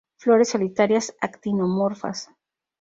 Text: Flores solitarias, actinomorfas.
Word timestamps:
Flores 0.19 0.49
solitarias, 0.49 1.13
actinomorfas. 1.21 2.31